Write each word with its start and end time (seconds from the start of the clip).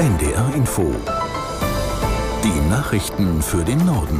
NDR 0.00 0.54
Info. 0.54 0.94
Die 2.42 2.70
Nachrichten 2.70 3.42
für 3.42 3.62
den 3.62 3.84
Norden. 3.84 4.18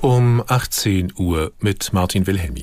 Um 0.00 0.44
18 0.46 1.14
Uhr 1.18 1.50
mit 1.58 1.92
Martin 1.92 2.28
Wilhelmi. 2.28 2.62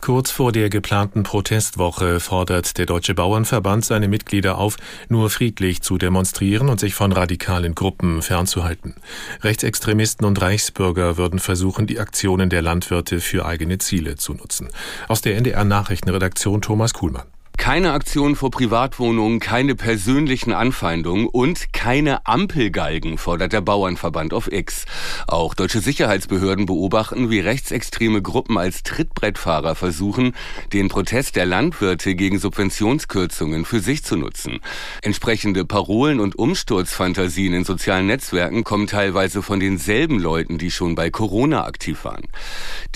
Kurz 0.00 0.32
vor 0.32 0.50
der 0.50 0.70
geplanten 0.70 1.22
Protestwoche 1.22 2.18
fordert 2.18 2.76
der 2.78 2.86
Deutsche 2.86 3.14
Bauernverband 3.14 3.84
seine 3.84 4.08
Mitglieder 4.08 4.58
auf, 4.58 4.76
nur 5.08 5.30
friedlich 5.30 5.82
zu 5.82 5.98
demonstrieren 5.98 6.68
und 6.68 6.80
sich 6.80 6.94
von 6.94 7.12
radikalen 7.12 7.76
Gruppen 7.76 8.22
fernzuhalten. 8.22 8.96
Rechtsextremisten 9.42 10.26
und 10.26 10.42
Reichsbürger 10.42 11.16
würden 11.16 11.38
versuchen, 11.38 11.86
die 11.86 12.00
Aktionen 12.00 12.50
der 12.50 12.62
Landwirte 12.62 13.20
für 13.20 13.46
eigene 13.46 13.78
Ziele 13.78 14.16
zu 14.16 14.34
nutzen. 14.34 14.68
Aus 15.06 15.20
der 15.20 15.36
NDR 15.36 15.62
Nachrichtenredaktion 15.62 16.60
Thomas 16.60 16.92
Kuhlmann. 16.92 17.31
Keine 17.62 17.92
Aktion 17.92 18.34
vor 18.34 18.50
Privatwohnungen, 18.50 19.38
keine 19.38 19.76
persönlichen 19.76 20.52
Anfeindungen 20.52 21.28
und 21.28 21.72
keine 21.72 22.26
Ampelgalgen, 22.26 23.18
fordert 23.18 23.52
der 23.52 23.60
Bauernverband 23.60 24.34
auf 24.34 24.50
X. 24.50 24.84
Auch 25.28 25.54
deutsche 25.54 25.78
Sicherheitsbehörden 25.78 26.66
beobachten, 26.66 27.30
wie 27.30 27.38
rechtsextreme 27.38 28.20
Gruppen 28.20 28.58
als 28.58 28.82
Trittbrettfahrer 28.82 29.76
versuchen, 29.76 30.34
den 30.72 30.88
Protest 30.88 31.36
der 31.36 31.46
Landwirte 31.46 32.16
gegen 32.16 32.40
Subventionskürzungen 32.40 33.64
für 33.64 33.78
sich 33.78 34.02
zu 34.02 34.16
nutzen. 34.16 34.58
Entsprechende 35.00 35.64
Parolen 35.64 36.18
und 36.18 36.36
Umsturzfantasien 36.36 37.54
in 37.54 37.64
sozialen 37.64 38.08
Netzwerken 38.08 38.64
kommen 38.64 38.88
teilweise 38.88 39.40
von 39.40 39.60
denselben 39.60 40.18
Leuten, 40.18 40.58
die 40.58 40.72
schon 40.72 40.96
bei 40.96 41.10
Corona 41.10 41.64
aktiv 41.64 42.04
waren. 42.04 42.26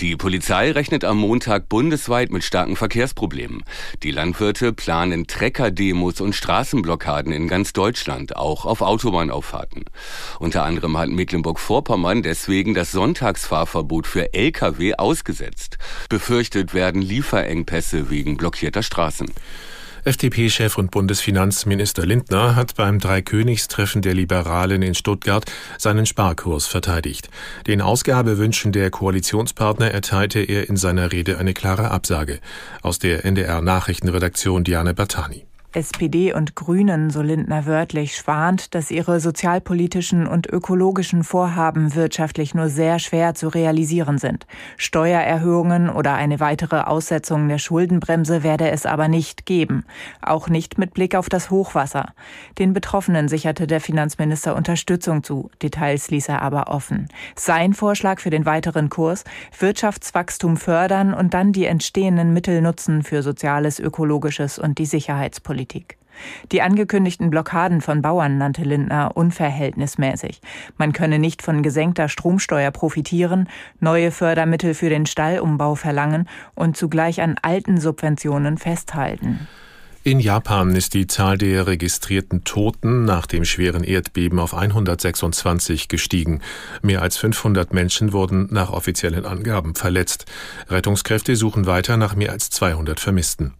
Die 0.01 0.17
Polizei 0.17 0.71
rechnet 0.73 1.05
am 1.05 1.19
Montag 1.19 1.69
bundesweit 1.69 2.31
mit 2.33 2.43
starken 2.43 2.75
Verkehrsproblemen. 2.75 3.63
Die 4.03 4.11
Landwirte 4.11 4.56
Landwirte 4.57 4.73
planen 4.73 5.27
Trecker-Demos 5.27 6.19
und 6.19 6.33
Straßenblockaden 6.33 7.31
in 7.31 7.47
ganz 7.47 7.73
Deutschland, 7.73 8.35
auch 8.35 8.65
auf 8.65 8.81
Autobahnauffahrten. 8.81 9.85
Unter 10.39 10.63
anderem 10.63 10.97
hat 10.97 11.09
Mecklenburg-Vorpommern 11.09 12.23
deswegen 12.23 12.73
das 12.73 12.91
Sonntagsfahrverbot 12.91 14.07
für 14.07 14.33
Lkw 14.33 14.95
ausgesetzt. 14.95 15.77
Befürchtet 16.09 16.73
werden 16.73 17.03
Lieferengpässe 17.03 18.09
wegen 18.09 18.37
blockierter 18.37 18.81
Straßen. 18.81 19.31
FDP-Chef 20.03 20.77
und 20.77 20.91
Bundesfinanzminister 20.91 22.05
Lindner 22.05 22.55
hat 22.55 22.75
beim 22.75 22.99
Dreikönigstreffen 22.99 24.01
der 24.01 24.13
Liberalen 24.13 24.81
in 24.81 24.95
Stuttgart 24.95 25.45
seinen 25.77 26.05
Sparkurs 26.05 26.67
verteidigt. 26.67 27.29
Den 27.67 27.81
Ausgabewünschen 27.81 28.71
der 28.71 28.89
Koalitionspartner 28.89 29.91
erteilte 29.91 30.39
er 30.39 30.69
in 30.69 30.77
seiner 30.77 31.11
Rede 31.11 31.37
eine 31.37 31.53
klare 31.53 31.91
Absage. 31.91 32.39
Aus 32.81 32.99
der 32.99 33.25
NDR 33.25 33.61
Nachrichtenredaktion 33.61 34.63
Diane 34.63 34.93
Battani. 34.93 35.45
SPD 35.77 36.33
und 36.33 36.55
Grünen, 36.55 37.11
so 37.11 37.21
Lindner 37.21 37.67
wörtlich, 37.67 38.15
schwant, 38.15 38.73
dass 38.73 38.89
ihre 38.89 39.19
sozialpolitischen 39.19 40.25
und 40.25 40.47
ökologischen 40.47 41.23
Vorhaben 41.23 41.93
wirtschaftlich 41.93 42.55
nur 42.55 42.67
sehr 42.67 42.97
schwer 42.97 43.35
zu 43.35 43.47
realisieren 43.47 44.17
sind. 44.17 44.47
Steuererhöhungen 44.77 45.91
oder 45.91 46.15
eine 46.15 46.39
weitere 46.39 46.79
Aussetzung 46.79 47.47
der 47.47 47.59
Schuldenbremse 47.59 48.41
werde 48.41 48.71
es 48.71 48.87
aber 48.87 49.07
nicht 49.07 49.45
geben. 49.45 49.85
Auch 50.23 50.49
nicht 50.49 50.79
mit 50.79 50.95
Blick 50.95 51.13
auf 51.13 51.29
das 51.29 51.51
Hochwasser. 51.51 52.11
Den 52.57 52.73
Betroffenen 52.73 53.27
sicherte 53.27 53.67
der 53.67 53.79
Finanzminister 53.79 54.55
Unterstützung 54.55 55.21
zu. 55.21 55.51
Details 55.61 56.09
ließ 56.09 56.29
er 56.29 56.41
aber 56.41 56.69
offen. 56.69 57.07
Sein 57.35 57.75
Vorschlag 57.75 58.19
für 58.19 58.31
den 58.31 58.47
weiteren 58.47 58.89
Kurs, 58.89 59.25
Wirtschaftswachstum 59.59 60.57
fördern 60.57 61.13
und 61.13 61.35
dann 61.35 61.53
die 61.53 61.65
entstehenden 61.65 62.33
Mittel 62.33 62.63
nutzen 62.63 63.03
für 63.03 63.21
soziales, 63.21 63.79
ökologisches 63.79 64.57
und 64.57 64.79
die 64.79 64.87
Sicherheitspolitik. 64.87 65.66
Politik. 65.67 65.97
Die 66.51 66.63
angekündigten 66.63 67.29
Blockaden 67.29 67.81
von 67.81 68.01
Bauern 68.01 68.39
nannte 68.39 68.63
Lindner 68.63 69.11
unverhältnismäßig. 69.15 70.41
Man 70.77 70.91
könne 70.91 71.19
nicht 71.19 71.43
von 71.43 71.61
gesenkter 71.61 72.09
Stromsteuer 72.09 72.71
profitieren, 72.71 73.47
neue 73.79 74.09
Fördermittel 74.09 74.73
für 74.73 74.89
den 74.89 75.05
Stallumbau 75.05 75.75
verlangen 75.75 76.27
und 76.55 76.75
zugleich 76.75 77.21
an 77.21 77.35
alten 77.43 77.79
Subventionen 77.79 78.57
festhalten. 78.57 79.47
In 80.03 80.19
Japan 80.19 80.73
ist 80.73 80.93
die 80.95 81.05
Zahl 81.05 81.37
der 81.37 81.67
registrierten 81.67 82.45
Toten 82.45 83.03
nach 83.03 83.27
dem 83.27 83.43
schweren 83.45 83.83
Erdbeben 83.83 84.39
auf 84.39 84.55
126 84.55 85.87
gestiegen. 85.87 86.41
Mehr 86.81 87.01
als 87.01 87.17
500 87.17 87.73
Menschen 87.73 88.13
wurden 88.13 88.47
nach 88.49 88.71
offiziellen 88.71 89.25
Angaben 89.25 89.75
verletzt. 89.75 90.25
Rettungskräfte 90.69 91.35
suchen 91.35 91.67
weiter 91.67 91.97
nach 91.97 92.15
mehr 92.15 92.31
als 92.31 92.49
200 92.49 92.99
Vermissten. 92.99 93.53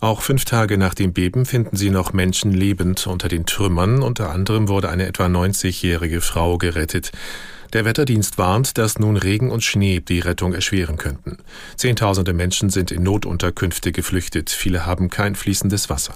Auch 0.00 0.22
fünf 0.22 0.44
Tage 0.44 0.78
nach 0.78 0.94
dem 0.94 1.12
Beben 1.12 1.44
finden 1.44 1.76
sie 1.76 1.90
noch 1.90 2.12
Menschen 2.12 2.52
lebend 2.52 3.06
unter 3.08 3.28
den 3.28 3.46
Trümmern. 3.46 4.00
Unter 4.00 4.30
anderem 4.30 4.68
wurde 4.68 4.90
eine 4.90 5.06
etwa 5.06 5.26
90-jährige 5.26 6.20
Frau 6.20 6.56
gerettet. 6.56 7.10
Der 7.72 7.84
Wetterdienst 7.84 8.38
warnt, 8.38 8.78
dass 8.78 9.00
nun 9.00 9.16
Regen 9.16 9.50
und 9.50 9.64
Schnee 9.64 10.00
die 10.00 10.20
Rettung 10.20 10.54
erschweren 10.54 10.98
könnten. 10.98 11.38
Zehntausende 11.76 12.32
Menschen 12.32 12.70
sind 12.70 12.92
in 12.92 13.02
Notunterkünfte 13.02 13.90
geflüchtet. 13.90 14.50
Viele 14.50 14.86
haben 14.86 15.10
kein 15.10 15.34
fließendes 15.34 15.90
Wasser. 15.90 16.14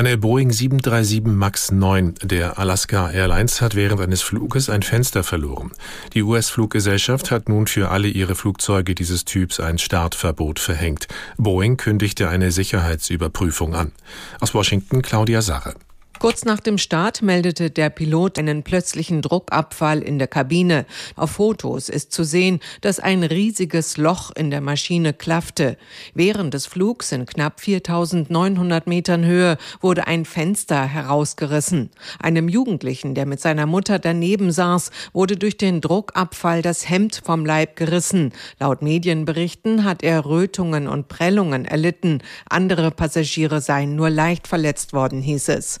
Eine 0.00 0.16
Boeing 0.16 0.50
737 0.50 1.24
MAX 1.24 1.72
9 1.72 2.14
der 2.22 2.58
Alaska 2.58 3.10
Airlines 3.10 3.60
hat 3.60 3.74
während 3.74 4.00
eines 4.00 4.22
Fluges 4.22 4.70
ein 4.70 4.80
Fenster 4.80 5.22
verloren. 5.22 5.72
Die 6.14 6.22
US-Fluggesellschaft 6.22 7.30
hat 7.30 7.50
nun 7.50 7.66
für 7.66 7.90
alle 7.90 8.08
ihre 8.08 8.34
Flugzeuge 8.34 8.94
dieses 8.94 9.26
Typs 9.26 9.60
ein 9.60 9.76
Startverbot 9.76 10.58
verhängt. 10.58 11.06
Boeing 11.36 11.76
kündigte 11.76 12.30
eine 12.30 12.50
Sicherheitsüberprüfung 12.50 13.74
an. 13.74 13.92
Aus 14.40 14.54
Washington 14.54 15.02
Claudia 15.02 15.42
Sache. 15.42 15.74
Kurz 16.20 16.44
nach 16.44 16.60
dem 16.60 16.76
Start 16.76 17.22
meldete 17.22 17.70
der 17.70 17.88
Pilot 17.88 18.38
einen 18.38 18.62
plötzlichen 18.62 19.22
Druckabfall 19.22 20.02
in 20.02 20.18
der 20.18 20.28
Kabine. 20.28 20.84
Auf 21.16 21.30
Fotos 21.30 21.88
ist 21.88 22.12
zu 22.12 22.24
sehen, 22.24 22.60
dass 22.82 23.00
ein 23.00 23.24
riesiges 23.24 23.96
Loch 23.96 24.30
in 24.36 24.50
der 24.50 24.60
Maschine 24.60 25.14
klaffte. 25.14 25.78
Während 26.12 26.52
des 26.52 26.66
Flugs 26.66 27.12
in 27.12 27.24
knapp 27.24 27.58
4900 27.62 28.86
Metern 28.86 29.24
Höhe 29.24 29.56
wurde 29.80 30.06
ein 30.08 30.26
Fenster 30.26 30.84
herausgerissen. 30.84 31.88
Einem 32.18 32.50
Jugendlichen, 32.50 33.14
der 33.14 33.24
mit 33.24 33.40
seiner 33.40 33.64
Mutter 33.64 33.98
daneben 33.98 34.52
saß, 34.52 34.90
wurde 35.14 35.38
durch 35.38 35.56
den 35.56 35.80
Druckabfall 35.80 36.60
das 36.60 36.86
Hemd 36.86 37.22
vom 37.24 37.46
Leib 37.46 37.76
gerissen. 37.76 38.34
Laut 38.58 38.82
Medienberichten 38.82 39.84
hat 39.84 40.02
er 40.02 40.26
Rötungen 40.26 40.86
und 40.86 41.08
Prellungen 41.08 41.64
erlitten. 41.64 42.22
Andere 42.46 42.90
Passagiere 42.90 43.62
seien 43.62 43.96
nur 43.96 44.10
leicht 44.10 44.46
verletzt 44.46 44.92
worden, 44.92 45.22
hieß 45.22 45.48
es. 45.48 45.80